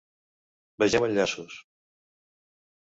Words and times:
Vegeu 0.85 1.07
enllaços. 1.09 1.61